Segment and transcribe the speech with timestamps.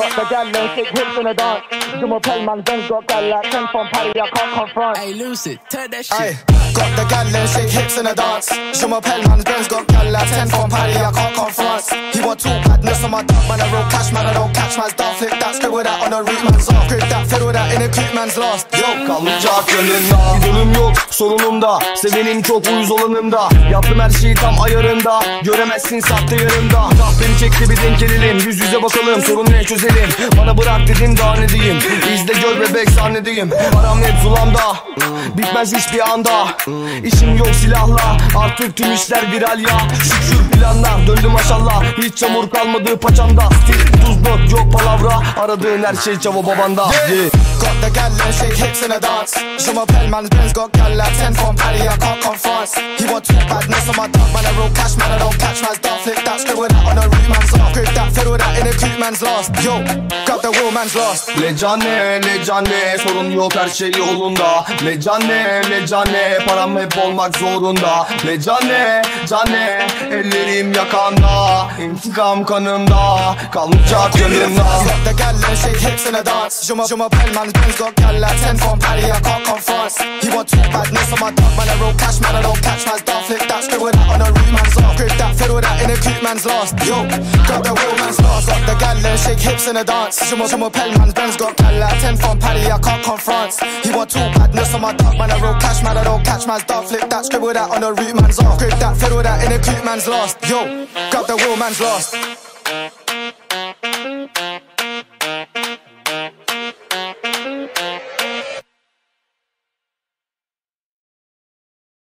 [0.00, 2.00] Got the gal and shake hips in the dance.
[2.00, 4.96] Do my pal man, Ben's got gal like 10 from Paris, I can't confront.
[4.96, 6.46] Hey, Lucid, tell that Aye, shit.
[6.74, 8.48] got the gal and shake hips in the dance.
[8.48, 11.59] Je m'appelle man, Ben's got gal like 10 from Paris, I can't confront.
[12.30, 14.94] Want two badness on my dog, man, I roll cash, man, I don't catch man's
[14.94, 15.16] dog.
[15.16, 16.86] Flip that, scribble that on the root man's off.
[16.86, 18.70] Grip that, fiddle that in a creep man's lost.
[18.70, 25.20] Yo, Kalmayacak yanında İdolüm yok sorunumda Sevenim çok uyuz olanımda Yaptım her şeyi tam ayarında
[25.42, 30.10] Göremezsin sahte yarımda Tah beni çekti bir denk gelelim Yüz yüze bakalım sorun ne çözelim.
[30.38, 31.78] Bana bırak dedim daha ne diyeyim?
[32.14, 34.60] İzle gör bebek sahnedeyim Param hep zulamda
[35.36, 36.46] Bitmez hiçbir anda.
[37.04, 38.16] İşim yok silahla.
[38.38, 39.78] Artık tüm işler viral ya.
[40.02, 45.22] Şükür planlar döndü maşallah Hiç çamur kalmadı paçamda Stil tuz not yok palavra.
[45.40, 46.82] Aradığın her şey çavo babanda.
[46.82, 47.30] Yeah.
[47.60, 49.32] Got the gal and shake hips in the dance.
[49.58, 51.98] Je m'appelle man, Ben's got gal like 10 from Paris, I
[55.60, 56.00] catch man's dog.
[56.00, 57.72] Flip that, scribble that on the root man's off.
[57.72, 59.50] Grip that, fiddle that in a creep man's lost.
[59.64, 59.82] Yo,
[60.26, 61.28] got the wheel man's lost.
[61.36, 69.86] Lecane, lecane sorun yok her şey yolunda Lecane, lecane param hep olmak zorunda Lecane, cane
[70.10, 76.66] ellerim yakanda İntikam kanımda kalmayacak yanımda Got the gal and shake hips in the dance.
[76.66, 79.92] Je m'appelle je m'appelle man, Ben's got gal like 10 from Paris, I can't confront.
[80.22, 80.59] He want two
[81.10, 83.24] badness on my dog, man, I roll cash, man, I don't catch man's dog.
[83.24, 84.96] Flip that, scribble that on the root man's off.
[84.96, 86.74] Grip that, fiddle that in a creep man's lost.
[86.86, 87.02] Yo,
[87.46, 88.46] got the wheel man's lost.
[88.48, 90.18] Got the gal and shake hips in the dance.
[90.28, 93.54] Je m'appelle je m'appelle man, Ben's got gal like 10 from Paris, I can't confront.
[93.84, 96.46] He want two badness on my dog, man, I roll cash, man, I don't catch
[96.46, 96.86] man's dog.
[96.86, 98.58] Flip that, scribble that on the root man's off.
[98.58, 100.38] Grip that, fiddle that in a creep man's lost.
[100.48, 102.49] Yo, got the wheel man's lost.